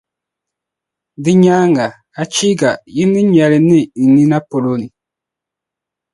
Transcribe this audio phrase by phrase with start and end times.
[1.23, 1.85] Di nyaaŋa,
[2.21, 2.69] achiika!
[2.95, 4.87] Yi ni nya li ni yi nina, polo ni.